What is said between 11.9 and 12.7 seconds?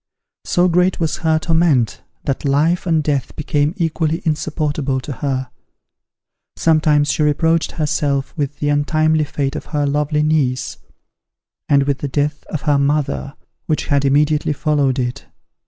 the death of